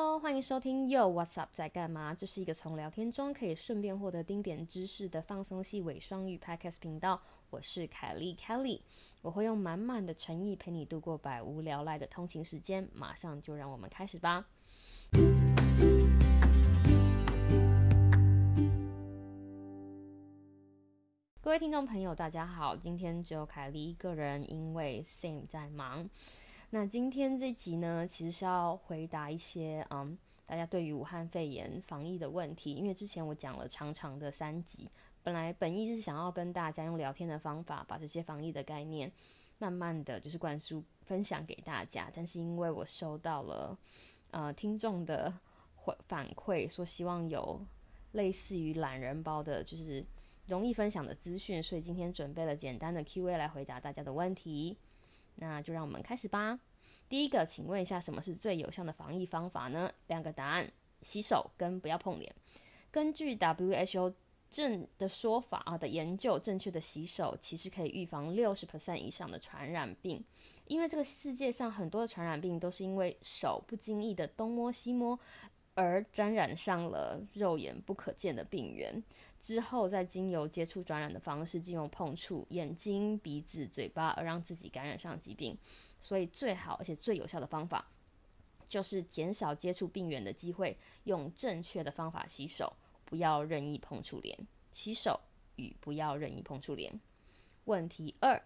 [0.00, 2.14] Hello，欢迎收听 Yo What's Up 在干嘛？
[2.14, 7.20] 这是一个从聊天中可以顺便获得丁点知识的放松系伪双语 Podcast 频道。
[7.50, 8.82] 我是凯莉 Kelly，
[9.22, 12.88] 我会用满满的诚意陪你度过百无聊赖的通勤时间。
[12.94, 14.46] 马上就让我们开始吧。
[21.40, 26.08] 各位听众朋友，大家好，今天只有凯莉一个人，因为 Sam 在忙。
[26.70, 32.74] 那今天这集呢，其实是要回答一些嗯，大家对于武汉肺炎防疫的问题。
[32.74, 34.86] 因为之前我讲了长长的三集，
[35.22, 39.10] 本来本意是想要跟大家用聊天的方法，把这些防疫的概念
[39.56, 42.12] 慢慢的就是灌输分享给大家。
[42.14, 43.78] 但是因为我收到了
[44.30, 45.32] 呃听众的
[45.74, 47.58] 回反馈，说希望有
[48.12, 50.04] 类似于懒人包的，就是
[50.44, 54.76] 容易分享的资讯，所以今天准备了简单的 Q&A 来回答大家的问题。
[55.40, 56.58] 那就让我们开始吧。
[57.08, 59.90] 第一个，请问一下，什么是最有效的防疫方法呢？
[60.08, 60.70] 两个答案：
[61.02, 62.34] 洗手跟不要碰脸。
[62.90, 64.12] 根据 WHO
[64.50, 70.22] 正的说法啊的研究，正确的洗手其实可以预防六十 percent 以上的传染病。
[70.66, 75.18] 因为这个世界上很多的传染病都是因为手不经意的东摸西摸
[75.74, 79.02] 而沾染上了肉眼不可见的病源。
[79.48, 85.56] 之后再经由接触传染的方式，进入碰触眼睛、鼻子、嘴巴，而让自己感染上疾病。
[86.02, 87.88] 所以最好而且最有效的方法，
[88.68, 92.70] 就是减少接触病源的机会，用正确的方法洗手，
[93.06, 94.38] 不要任意碰触脸。
[94.74, 95.18] 洗手
[95.56, 97.00] 与不要任意碰触脸。
[97.64, 98.38] 问题二：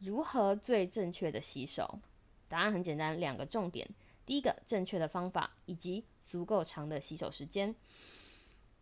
[0.00, 2.00] 如何最正确的洗手？
[2.48, 3.88] 答案很简单，两个重点：
[4.26, 7.72] 第一个，正确的方法，以及足够长的洗手时间。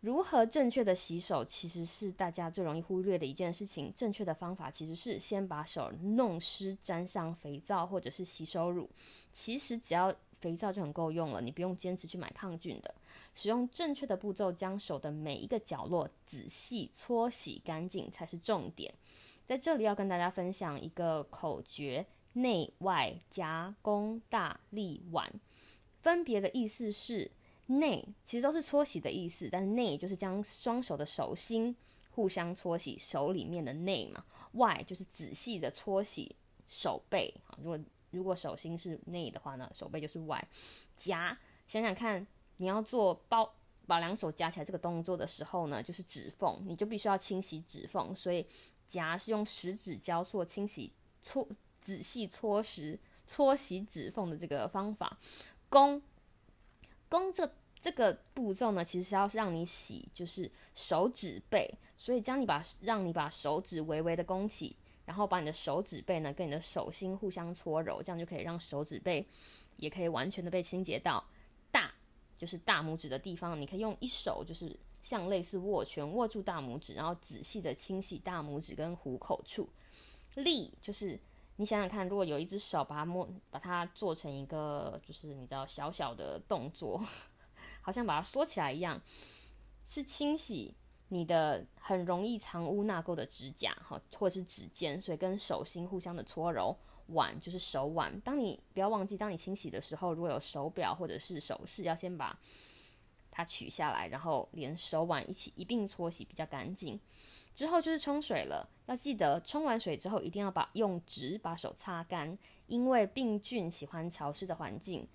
[0.01, 3.91] 如何正确的洗手，其实是大家最容易忽略的一件事情。
[3.97, 8.87] 正确的方法其实是先把手弄湿，沾上肥皂或者是洗手乳。
[9.33, 12.93] 其实只要肥皂就很够用了，你不用坚持去买抗菌的。
[13.33, 18.93] 使用正确的步骤，将手的每一个角落仔细搓洗干净才是重点。
[19.47, 25.33] 在这里要跟大家分享一个口诀：内外夹攻大力丸，
[26.03, 27.31] 分别的意思是。
[27.67, 31.75] 内其实都是搓洗的意思，但是内就是将双手的手心
[32.11, 34.23] 互相搓洗，手里面的内嘛。
[34.53, 36.35] 外就是仔细的搓洗
[36.69, 37.59] 手背啊。
[37.61, 37.79] 如果
[38.11, 40.47] 如果手心是内的话呢，手背就是外。
[40.95, 43.53] 夹，想想看，你要做包
[43.85, 48.15] 把两手夹起来这个动作的时候呢，就是指缝，你就必须要清洗指缝。
[48.15, 48.47] 所以
[48.87, 51.45] 夹是用食指交错清洗搓
[51.81, 52.97] 仔细搓实
[53.27, 55.19] 搓洗指缝的这个方法。
[55.69, 56.01] 弓。
[57.09, 57.49] 弓这
[57.81, 64.75] 这个步骤呢，其实是要让你洗，就是手指背，所以将你把让你把手指微微的弓起，
[65.05, 69.25] 然后把你的手指背呢跟你的手心互相搓揉，这样就可以让手指背
[69.77, 71.23] 也可以完全的被清洁到。
[71.71, 71.93] 大
[72.37, 79.69] 就是大拇指的地方，你可以用一手就是像类似握拳握住大拇指，然后仔细的清洗大拇指跟虎口处。
[80.35, 81.19] 力就是。
[81.57, 87.03] 你想想看，如果有一只手把它摸，把它做成一个，就是你知道小小的动作，
[87.81, 89.01] 好像把它缩起来一样，
[89.87, 90.75] 是清洗
[91.09, 96.77] 你的很容易藏污纳垢的指甲哈，或者是指尖，所以跟手心互相的搓揉。
[97.11, 102.37] 腕就是手腕，当你不要忘记，当你清洗的时候，如果有手表或者是首饰，要先把
[103.37, 106.99] 它取下来，然后连手腕一起一并搓洗，比较干净。
[107.53, 115.07] 之后就是冲水了，要记得冲完水之后一定要把用纸把手擦干，因为病菌喜欢潮湿的环境。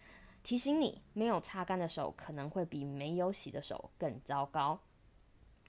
[0.44, 4.78] 提醒你，没有擦干的手可能会比没有洗的手更糟糕。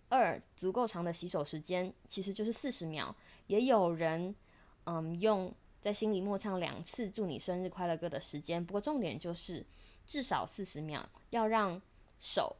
[0.09, 3.16] 二，足够长的洗手时间其实就是四十秒，
[3.47, 4.36] 也有人
[4.84, 9.66] 嗯用在心里默唱两次祝你生日快乐歌的时间，不过重点就是
[10.06, 11.81] 至少四十秒，要让
[12.23, 12.56] 手。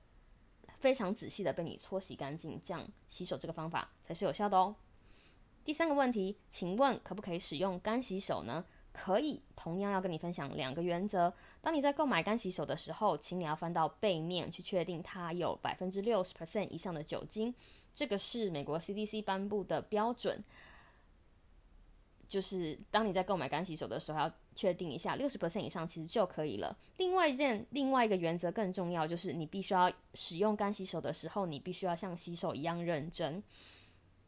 [0.80, 4.76] 非常仔细的被你搓洗干净，这样洗手这个方法才是有效的哦。
[5.64, 8.66] 第三个问题，请问可不可以使用干洗手呢？
[8.92, 11.34] 可以，同样要跟你分享两个原则。
[11.62, 17.56] 当你在购买干洗手的时候，请你要翻到背面去确定它有百分之六十 percent 以上的酒精，
[17.96, 20.44] 这个是美国 CDC 颁布的标准。
[22.28, 26.76] 就是当你在购买干洗手的时候，要确定一下六十 percent 以上其实就可以了。
[26.98, 33.44] 另外一件，另外一个原则更重要，就是你必须要使用干洗手的时候，你必须要像洗手一样认真。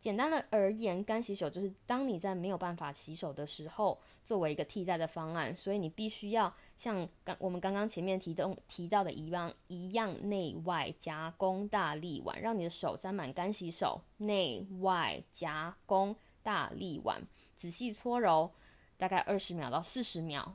[0.01, 5.55] 简单的而言，干洗手就是当你在没有办法洗手的时候，作为一个替代的方案。
[5.55, 17.19] 所以你必须要像刚我们刚刚前面提的提到的一样，一样内外夹攻大力碗，让你的手沾满干洗手，内外夹攻大力碗。
[17.57, 18.51] 仔细搓揉，
[18.97, 20.53] 大概二十秒到四十秒，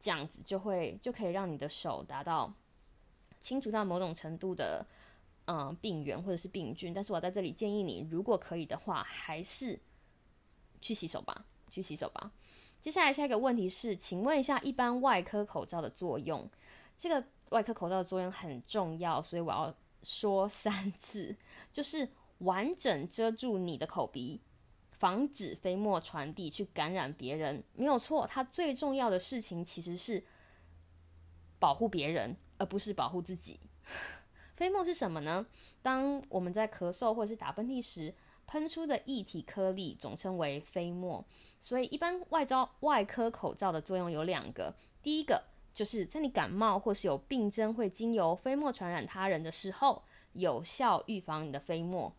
[0.00, 2.52] 这样子就会就可以让你的手达到
[3.40, 4.86] 清除到某种程度的
[5.46, 6.94] 嗯病原或者是病菌。
[6.94, 9.78] 但是我在这里建议你，如果可以的话，还是
[10.80, 12.32] 去洗手吧，去洗手吧。
[12.80, 16.48] 接下来下一个问题是，请问一下，一般外科口罩的作用？
[16.96, 21.36] 这个外科口罩的作用很重要，所以我要说三次，
[21.72, 22.08] 就是
[22.38, 24.40] 完整遮住你的口鼻。
[25.00, 28.26] 防止飞沫传递去感染别人，没有错。
[28.26, 30.22] 它最重要的事情其实是
[31.58, 33.58] 保护别人，而不是保护自己。
[34.56, 35.46] 飞沫是什么呢？
[35.80, 38.14] 当我们在咳嗽或者是打喷嚏时
[38.46, 41.24] 喷出的液体颗粒，总称为飞沫。
[41.62, 44.74] 所以，一般外招外科口罩的作用有两个。
[45.02, 45.42] 第一个
[45.72, 50.02] 就是在你感冒或是有病症会经由飞沫传染他人的时候，
[50.34, 52.14] 有效预防你的飞沫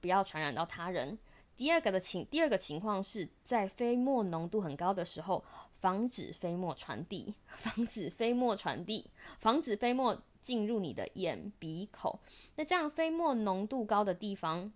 [0.00, 1.16] 不要传染到他人。
[1.56, 5.42] 第二个的情，第二个情况是在飞沫浓度很高的时候，
[5.78, 9.06] 防止飞沫传递， 防止飞沫传递，
[9.38, 12.20] 防止飞沫进入你的眼、鼻、口。
[12.56, 14.70] 那这样飞沫浓度高的地方，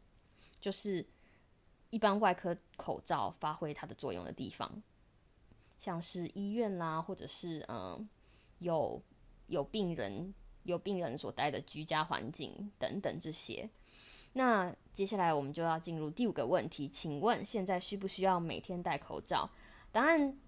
[0.60, 1.06] 就是
[1.90, 4.82] 一般外科口罩发挥它的作用的地方，
[5.78, 8.08] 像是医院啦，或者是嗯
[8.60, 9.02] 有
[9.48, 13.68] 有病人有病人所待的居家环境等等这些。
[14.32, 19.48] 那接下来我们就要进入第五个问题，请问现在需不需要每天戴口罩？
[19.90, 20.38] 答案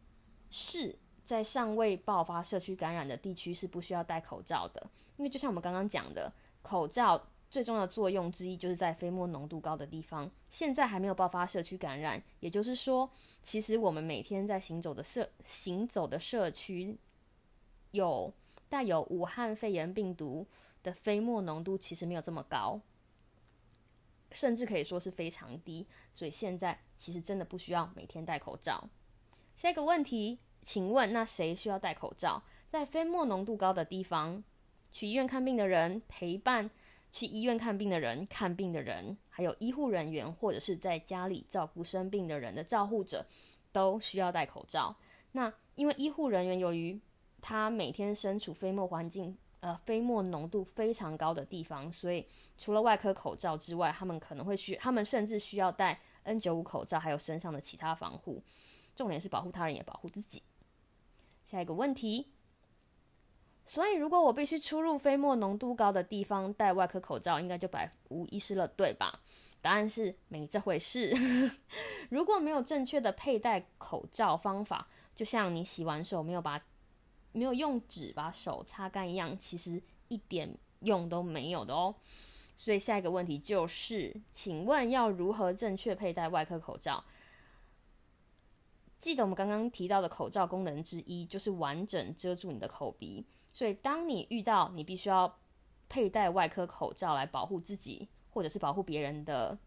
[0.51, 6.33] 是在尚未爆发社区感染的地区是不需要戴口罩的，因为就像我们刚刚讲的，
[6.63, 10.31] 口罩最重要的作用之一就是在飞沫浓度高的地方。
[10.49, 13.11] 现在还没有爆发社区感染，也就是说，
[13.43, 16.97] 其实我们每天在行走的社行走的社区
[17.91, 18.33] 有
[18.69, 20.47] 带有武汉肺炎病毒
[20.83, 22.81] 的飞沫浓度其实没有这么高。
[24.35, 28.89] 甚至可以说是非常低，所以现在其实真的不需要每天戴口罩。
[29.55, 32.43] 下一个问题，请问那谁需要戴口罩？
[32.69, 34.43] 在飞沫浓度高的地方，
[34.93, 36.71] 去医院看病的人、陪伴
[37.11, 43.27] 去医院看病的人、看病的人，还有医护人员或者是在家里照顾生病的人的照护者，
[43.73, 44.97] 都需要戴口罩。
[45.33, 46.99] 那因为医护人员由于
[47.41, 49.37] 他每天身处飞沫环境。
[49.63, 52.27] 呃，飞沫浓度非常高的地方，所以
[52.59, 58.43] 除了外科口罩之外，他们可能会需，他们甚至需要戴 N95 口罩，还有身上的其他防护。
[58.97, 60.43] 重点是保护他人，也保护自己。
[61.49, 62.33] 下一个问题，
[63.65, 69.21] 所以如果我必须出入飞沫浓度高的地方戴外科口罩，应该就百无一失了，对吧？
[69.61, 71.15] 答案是没这回事。
[72.11, 76.61] 如果没有正确的佩戴口罩方法，就像你洗完手没有把
[77.33, 81.95] 没有用纸把手擦干一样，其实一点用都没有的哦。
[82.55, 87.03] 所以下一个问题就是，请问要如何正确佩戴外科口罩？
[89.01, 93.25] 记得我们刚刚提到的口罩功能之一就是完整遮住你的口鼻。
[93.53, 95.39] 所以当你遇到你必须要
[95.89, 99.59] 佩戴外科口罩来保护自己或者是保护别人的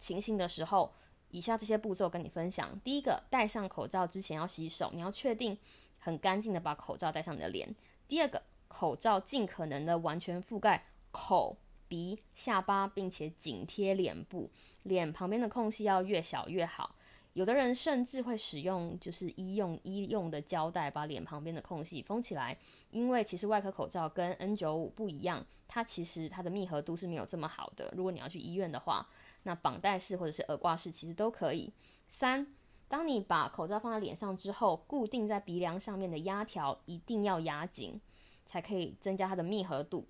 [0.00, 0.92] 情形的时候，
[1.30, 2.80] 以下这些步骤跟你分享。
[2.80, 5.56] 第一个，戴上口罩之前要洗手，你要确定。
[6.04, 7.72] 很干净的把口罩戴上你的脸。
[8.08, 11.56] 第二个，口罩尽可能的完全覆盖口、
[11.86, 14.50] 鼻、下巴，并且紧贴脸部，
[14.82, 16.96] 脸旁边的空隙要越小越好。
[17.34, 22.58] 有的人甚至会使用就是医用医用的胶带把脸旁边的空隙封起来，
[22.90, 27.94] 因为其实外科口罩跟 N95 不一样，它其实它的密合度是没有这么好的。
[27.96, 29.08] 如果你要去医院的话，
[29.44, 31.72] 那绑带式或者是耳挂式其实都可以。
[32.08, 32.46] 三。
[32.92, 37.98] 当你把口罩放在脸上之后，固定在鼻梁上面的压条一定要压紧，
[38.44, 40.06] 才可以增加它的密合度。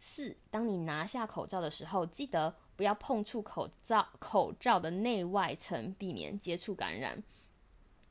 [0.00, 7.22] 四，当你拿下口罩的时候，记得不要碰触口罩口罩的内外层，避免接触感染。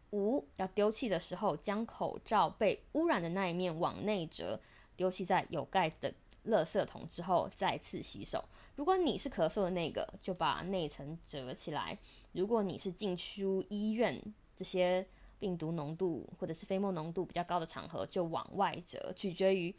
[0.10, 4.60] 五，要丢弃的时候，将口罩被污染的那一面往内折，
[4.96, 6.14] 丢弃在有盖子的
[6.48, 8.44] 垃圾桶之后，再次洗手。
[8.76, 11.96] 如果你是咳嗽的那个，就把内层折起来；
[12.32, 14.20] 如果你是进出医院
[14.56, 15.06] 这些
[15.38, 19.76] 病毒浓度或者是飞沫浓度比较高的场合，就往外折，取决于，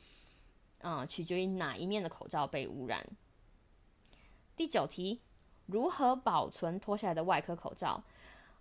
[0.81, 3.05] 啊，取决于哪一面的口罩被污染。
[4.57, 5.21] 第九题，
[5.67, 8.05] 如何保存脱下来的外科口罩？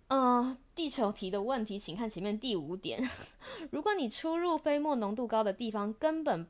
[0.08, 3.08] 嗯，地球题的问题，请看前面第五点。
[3.70, 6.48] 如果你出入飞沫浓度高的地方，根本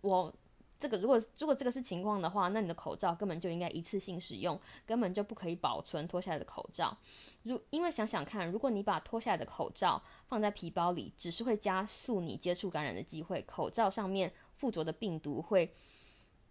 [0.00, 0.34] 我。
[0.78, 6.96] 这个如果如果这个是情况的话，那你的口罩根本就应该一次性使用，根本就不可以保存脱下来的口罩。
[7.44, 13.42] 如因为想想看，如果你把脱下来的口罩放在皮包里，只是会加速你接触感染的机会。
[13.42, 15.72] 口罩上面附着的病毒会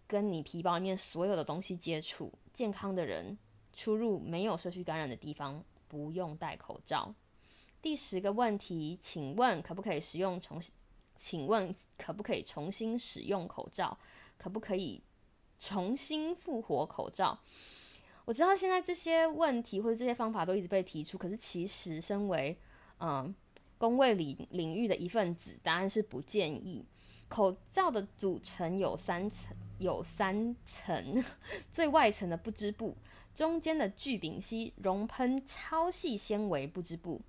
[0.08, 2.32] 跟你皮包里面所有的东西接触。
[2.52, 3.38] 健康的人
[3.72, 7.14] 出入没有社区感染的地方，不用戴口罩。
[7.80, 10.60] 第十个问题，请问可不可以使用重
[11.14, 13.96] 请问可不可以重新使用口罩？
[14.38, 15.02] 可不可以
[15.58, 17.38] 重新复活口罩？
[18.24, 22.58] 我知道现在这些问题或者这些方法都一直被提出，可是其实身为
[22.98, 23.34] 嗯
[23.78, 26.84] 工卫领领域的一份子，答案是不建议。
[27.28, 31.24] 口罩的组成有三层，有三层，
[31.72, 32.96] 最外层的不织布，
[33.34, 37.20] 中间的聚丙烯熔喷超细纤维不织布。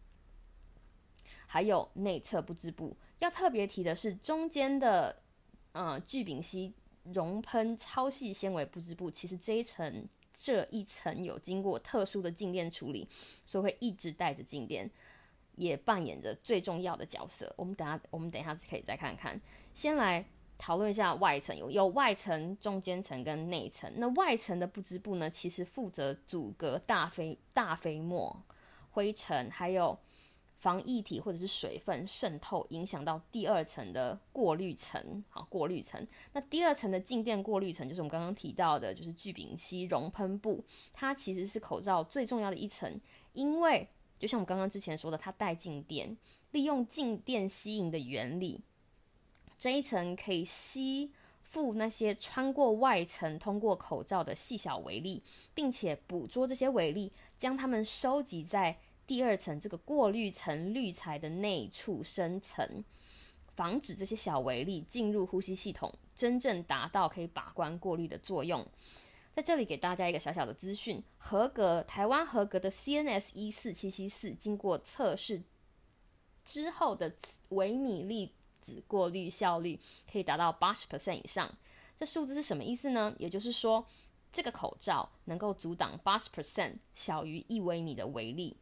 [1.48, 5.24] 还有内侧不织布，要特别提的是，中间的
[5.72, 6.74] 呃聚丙烯
[7.14, 13.08] 熔喷超细纤维布织布，其实这一层这一层有经过特殊的静电处理，
[13.46, 14.90] 所以会一直带着静电，
[15.56, 17.54] 也扮演着最重要的角色。
[17.58, 19.40] 我们等下我们等一下可以再看看，
[19.74, 20.26] 先来
[20.58, 23.92] 讨论一下外层，有有外层、中间层跟内层。
[23.96, 28.44] 那外层的布织布呢，其实负责阻隔大飞大飞沫、
[28.92, 29.98] 灰尘，还有。
[30.60, 35.24] 防液体或者是水分渗透，影响到第二层的过滤层。
[35.30, 36.06] 好，过滤层。
[36.34, 40.64] 那第二层的静电过滤层，就是我们刚刚提到的，就是聚丙烯熔喷布。
[40.94, 43.00] 它其实是口罩最重要的一层，
[43.34, 43.88] 因为
[44.18, 46.18] 就像我们刚刚之前说的，它带静电，
[46.52, 48.62] 利用静电吸引的原理，
[49.60, 51.12] 这一层可以吸
[51.44, 55.22] 附那些穿过外层通过口罩的细小微粒，
[55.54, 58.80] 并且捕捉这些微粒，将它们收集在。
[59.08, 62.84] 第二层这个过滤层滤材的内处深层，
[63.56, 68.68] 防止这些小微粒进入呼吸系统，真正达到可以把关过滤的作用。
[69.34, 75.42] 在这里给大家一个小小的资讯：合格台湾合格的 CNS 一四七七四，经过测试
[76.44, 77.16] 之后的
[77.50, 79.80] 微米粒子过滤效率
[80.12, 81.56] 可以达到八十 percent 以上。
[81.98, 83.16] 这数字是什么意思呢？
[83.20, 83.88] 也就是说，
[84.34, 88.58] 这个口罩能够阻挡八十 percent 小于一微米的微粒。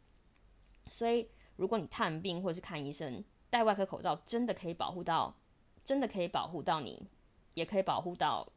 [0.87, 5.35] 所以，如果你探病或者是看医生，戴外科口罩真的可以保护到，
[5.83, 7.07] 真的可以保护到你，
[7.53, 8.47] 也可以保护到，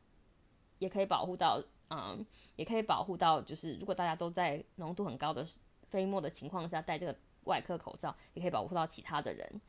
[0.79, 2.25] 也可以保护到，嗯，
[2.57, 5.47] 也可以保护到，就是如果大家都在浓度很高的
[5.89, 9.61] 飞沫的情况下戴这个外科口罩，也可以保护到其他的人。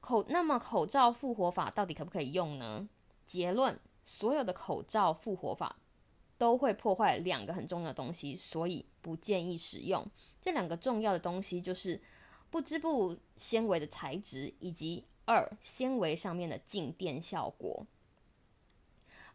[0.00, 2.88] 口那么口罩复活法到底可不可以用呢？
[3.26, 5.76] 结论：所有的口罩复活法。
[6.40, 10.02] 都会破坏两个很重要的东西，所以不建议使用。
[10.40, 12.00] 这两个重要的东西就是
[12.48, 17.86] 不织布纤维的材质，以及二纤维上面的静电效果。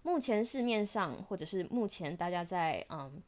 [0.01, 3.21] 目前市面上，或者是目前大家在嗯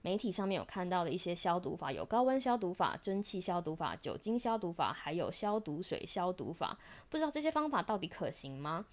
[0.00, 6.76] 媒体上面有看到的一些消毒法，有高温消毒法、蒸汽消毒法、酒精消毒法，还有消毒水消毒法。
[7.08, 8.84] 不知道这些方法到底可行吗？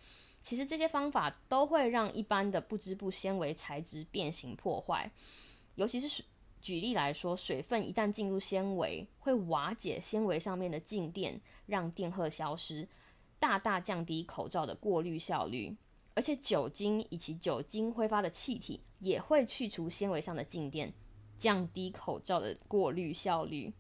[0.44, 5.12] 其实这些方法都会让一般的不织布纤维材质变形破坏，
[5.76, 6.24] 尤其是。
[6.62, 12.86] 举例来说，水分一旦进入纤维，会瓦解纤维上面的静电，让电荷消失，
[13.40, 15.74] 大大降低口罩的过滤效率。
[16.16, 20.94] 而且酒精以及酒精挥发的气体也会去除纤维上的静电，
[21.38, 23.72] 降低口罩的过滤效率。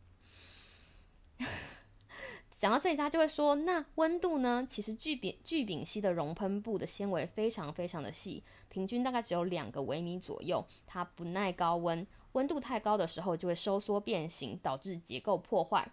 [2.60, 4.68] 讲到这里，他就会说：“那温度呢？
[4.70, 10.62] 其实聚丙聚丙烯的熔喷布的纤维非常非常的细，平均大概只有两个微米左右。
[10.86, 15.89] 它不耐高温，温度太高的时候就会收缩变形，导致结构破坏。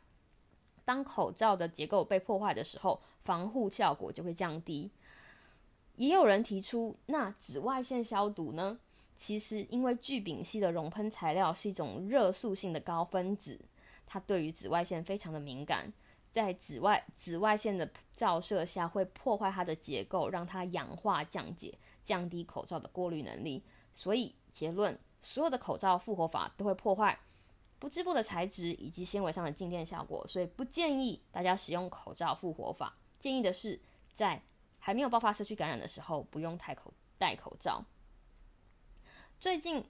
[0.84, 4.90] 当口罩的结构被破坏的时候，防护效果就会降低。
[5.94, 8.80] 也有人提出，那紫外线消毒呢？
[9.16, 13.60] 其实因为聚丙烯的熔喷材料是一种热塑性的高分子，
[14.04, 15.92] 它对于紫外线非常的敏感。”
[16.36, 23.64] 在紫外紫外线的照射下，会破坏它的结构，让它氧化降解，降低口罩的过滤能力。
[23.94, 27.18] 所以结论，所有的口罩复活法都会破坏
[27.78, 32.94] 不织布的材质以及纤维上的静电效果，所以不建议大家使用口罩复活法。
[33.18, 33.80] 建议的是，
[34.14, 34.42] 在
[34.78, 37.82] 还没有爆发社区感染的时候，不用戴口戴口罩。
[39.40, 39.82] 最近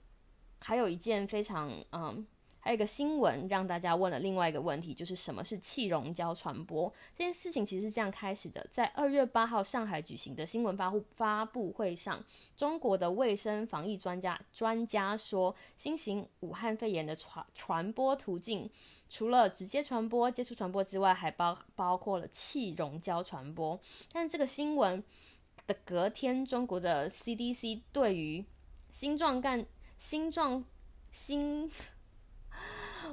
[0.59, 2.25] 还有一件非常嗯。
[2.67, 6.93] 还有一个新闻让大家问了另外一个问题，就是什么是气溶胶传播？
[7.15, 12.21] 这件事情其实是这样开始的，在二月八号上海举行的新闻发布发布会上，
[12.57, 18.69] 中国的卫生防疫专家专家说，新型武汉肺炎的传传播途径
[19.09, 23.79] 除了直接传播、接触传播之外，还包包括了气溶胶传播。
[24.11, 25.01] 但这个新闻
[25.65, 28.43] 的隔天，中国的 CDC 对于
[28.91, 29.65] 新状干
[29.97, 30.65] 新状
[31.13, 31.71] 新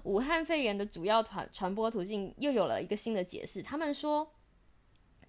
[0.02, 3.62] 武汉肺炎的主要传传播途径又有了一个新的解释。
[3.62, 4.32] 他们说，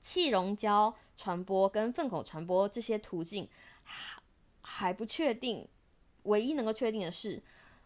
[0.02, 3.48] 气溶胶传播跟粪口传播这些途径
[3.84, 4.22] 还
[4.62, 5.68] 还不确定。
[6.24, 7.42] 唯一能够确定的是，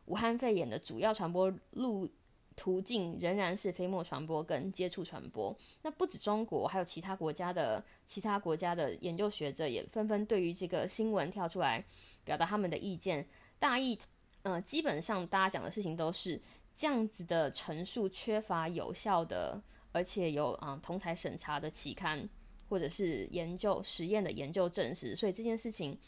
[0.06, 2.10] 武汉肺炎的主要传播路
[2.56, 5.54] 途径仍然是飞沫传播跟接触传播。
[5.82, 11.84] 那不止中国，还有其他国家的其他国家的研究学者也纷纷对于这个新闻跳出来
[12.24, 13.28] 表达他们的意见。
[13.60, 14.00] 大意，
[14.44, 16.42] 呃，基本上大家讲的事情都是
[16.80, 22.30] 这样子的陈述缺乏有效的，而且有啊同台审查的期刊
[22.70, 26.00] 或者是研究实验的研究证实，所以这件事情。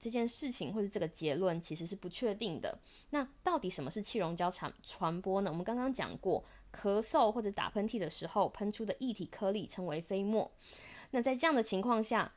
[0.00, 2.78] 这件事情或者这个结论其实是不确定的。
[3.10, 5.50] 那到底什么是气溶胶传传播呢？
[5.50, 10.48] 我们刚刚讲过，咳嗽或者打喷嚏的时候喷出的液体颗粒称为飞沫。
[11.10, 12.32] 那在这样的情况下，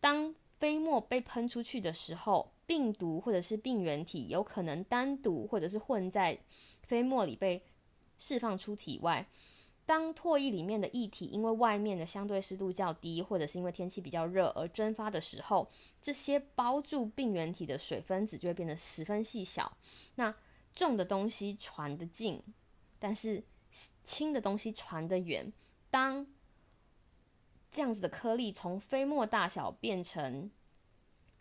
[0.00, 6.38] 当飞沫被喷出去的时候，病毒或者是病原体有可能单独或者是混在
[6.82, 7.62] 飞沫里被
[8.18, 9.26] 释放出体外。
[9.86, 15.70] 当唾液里面的液体因为外面的相对湿度较低，或者是因为天气比较热而蒸发的时候，
[16.02, 19.76] 这些包住病原体的水分子就会变得十分细小。
[20.16, 20.34] 那
[20.74, 22.42] 重的东西传得近，
[22.98, 23.44] 但是
[24.02, 25.52] 轻的东西传得远。
[25.88, 26.26] 当
[27.70, 30.50] 这样子的颗粒从飞沫大小变成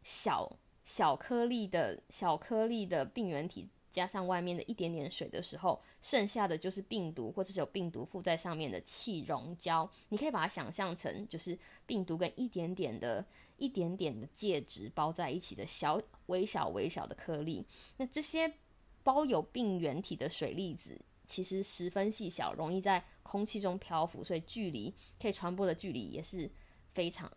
[0.03, 0.55] 小
[0.86, 3.68] 小颗粒的小颗粒的病原体。
[3.92, 9.89] 加上外面的一点点水的时候，剩下的就是病毒或者是有病毒附在上面的气溶胶。
[10.10, 13.25] 你可以把它想象成就是病毒跟一点点的、
[13.56, 17.65] 一点点的介质包在一起的小、微小、微小的颗粒。
[17.96, 18.54] 那这些
[19.01, 26.51] 包有病原体的水粒子其实十分细小，容易在空气中漂浮，所以距离可以传播的距离也是
[26.94, 27.32] 非常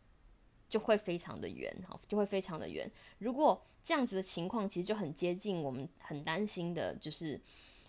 [0.68, 2.90] 就会非常的远，好，就会非常的远。
[3.18, 7.40] 如果这样子的情况其实就很接近我们很担心的，就是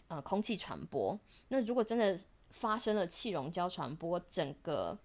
[0.07, 1.19] 呃空气传播。
[1.50, 2.17] 那如果真的
[2.51, 4.98] 发生了气溶胶传播，整个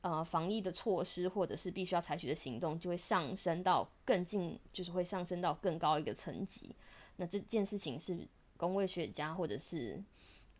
[0.00, 6.74] 呃防疫的措施或者是必须要采取的行动就会上升到更近，就是会上升到更高一个层级。
[7.16, 8.18] 那这件事情是
[8.56, 10.02] 工位学家或者是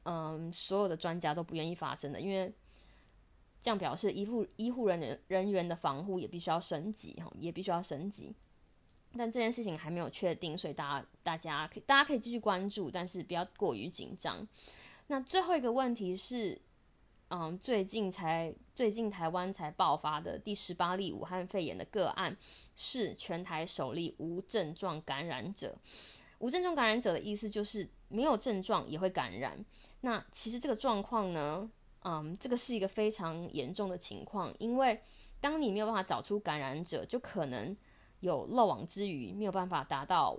[0.05, 2.53] 嗯所有的专家都不愿意发生的，因为
[3.63, 8.35] 这样表示医护医护人员人员的防护也必须要升级哈，也必须要升级。
[9.17, 14.47] 但这件事情还没有确定，所以大家大家可以大家可以继续关注，但是不要过于紧张。
[15.09, 16.61] 那最后一个问题是，
[17.29, 22.37] 嗯，最近才最近台湾才爆发的第十八例武汉肺炎的个案，
[22.77, 25.77] 是全台首例无症状感染者。
[26.39, 29.63] 无症状感染者的意思就是没有症状也会感染。
[30.03, 31.69] 那其实这个状况呢，
[32.03, 35.01] 嗯，这个是一个非常严重的情况，因为
[35.41, 37.77] 当你没有办法找出感染者，就可能。
[38.21, 40.39] 有漏网之鱼，没有办法达到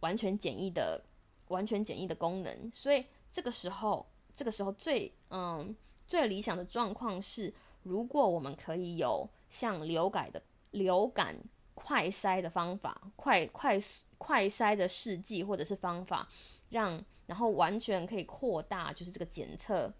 [0.00, 1.02] 完全检疫的
[1.48, 5.74] 完全检疫的功能，所以这个时候，这个时候最嗯
[6.06, 7.50] 最理想的状况是，
[7.84, 11.34] 如果我们可以有像流感的流感
[11.72, 13.78] 快筛的方法，快快
[14.18, 16.28] 快筛的试剂或者是方法，
[16.68, 19.90] 让然后完全可以扩大就是这个检测。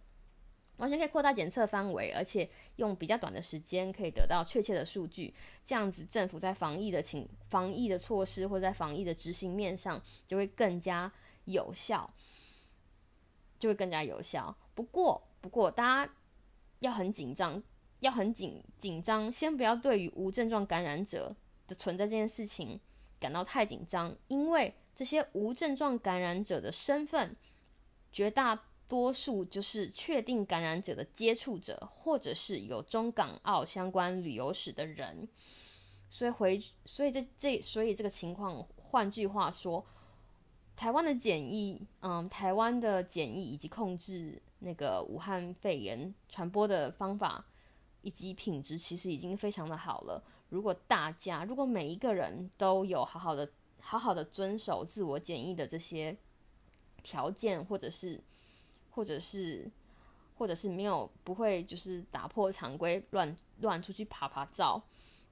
[0.83, 5.33] 完全可以扩大检测范围，而且用比较短的时间可以得到确切的数据。
[5.65, 11.13] 这样子，政府在防疫的情、防疫的措施或在防疫的执行面上就会更加
[11.45, 12.13] 有效，
[13.61, 14.53] 就会更加有效。
[14.75, 16.13] 不过，不过大家
[16.81, 17.63] 要很紧张，
[18.01, 19.31] 要很紧紧张。
[19.31, 21.33] 先不要对于无症状感染者
[21.69, 22.81] 的存在这件事情
[23.21, 27.37] 感到太紧张，因为这些无症状感染者的身份
[28.11, 28.65] 绝大。
[28.93, 35.27] 多数就是确定感染者的接触者，或者是有中港澳相关旅游史的人，
[36.11, 39.83] 所以回，所以这这，所以这个情况，换句话说，
[40.77, 47.43] 台湾的检疫，嗯，台湾的检疫以及控制那个武汉肺炎传播的方法
[48.03, 50.23] 以及品质，其实已经非常的好了。
[50.51, 53.51] 如果大家，如果每一个人都有好好的、
[53.81, 56.15] 好好的遵守自我检疫的这些
[57.03, 58.23] 条件，或者是。
[58.93, 59.71] 或者是，
[60.37, 64.81] 或者是没有不会就是打破常规乱乱出去爬爬照，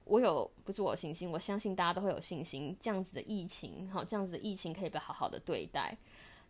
[0.04, 5.96] 我有不是我信心，我相信大家都会有信心，这样子的疫情，好，这样子的疫情可以被好好的对待，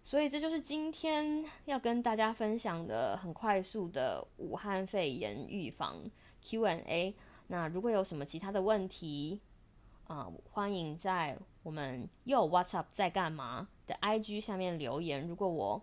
[0.03, 5.97] 所以这就是今天要跟大家分享的很快速的武汉肺炎预防
[6.43, 7.15] Q&A。
[7.49, 9.41] 那如果有什么其他的问题，
[10.07, 15.27] 啊，欢迎在我们又 What's Up 在干嘛的 IG 下面留言。
[15.27, 15.83] 如果我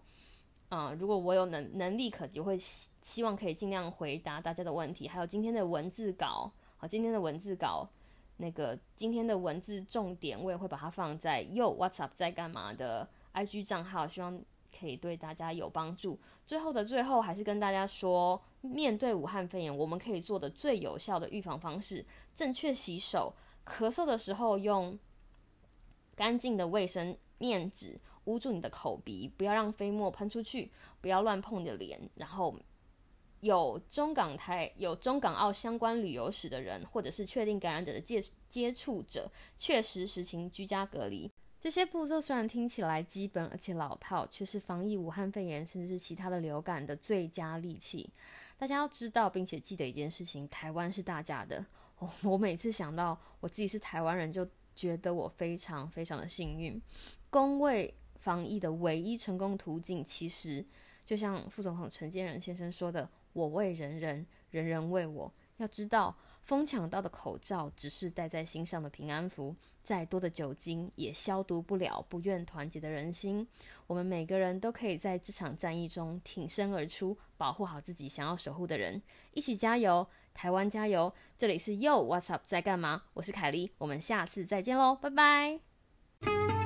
[0.70, 5.08] 啊，如果我有能能力可及，会希希望可以尽量回答大家的问题。
[5.08, 7.88] 还有今天的文字稿，好，今天的文字稿，
[8.36, 14.38] 那个今天的文字重点，我也会把它放在 Yo What's Up 在干嘛的 IG 账号，希望
[14.78, 16.20] 可以对大家有帮助。
[16.46, 23.34] 最后的最后，还是跟大家说，面对武汉肺炎，我们可以做的最有效的预防方式，正确洗手，
[23.66, 25.00] 咳嗽的时候用
[26.14, 27.98] 干净的卫生面纸。
[28.28, 32.00] 捂住你的口鼻，不要让飞沫喷出去，不要乱碰你的脸。
[32.16, 32.56] 然后
[33.40, 41.32] 有中港台有中港澳相关旅游史的人，或者是确定感染者的接接触者，确实实行居家隔离。
[41.60, 48.08] 这些步骤虽然听起来基本而且老套，却是防疫武汉肺炎甚至是其他的流感的最佳利器。
[48.58, 51.66] 大家要知道并且记得一件事情：台湾是大家的。
[52.24, 56.80] 我每次想到我自己是台湾人，就觉得我非常非常的幸运。
[57.30, 60.66] 公卫防疫的唯一成功途径，其实
[61.06, 66.16] 就像副总统陈建仁先生说的：“我为人人，人人为我。”要知道。
[66.44, 69.54] 疯抢到的口罩只是戴在心上的平安符，
[69.84, 73.46] 再多的酒精也消毒不了不愿团结的人心。
[73.86, 79.02] 我们每个人都可以在这场战役中挺身而出，保护好自己想要守护的人。
[79.34, 81.14] 一起加油，台湾加油！
[81.38, 83.04] 这里是 Yo What's Up 在干嘛？
[83.14, 86.57] 我是凯莉，我们下次再见喽，拜拜。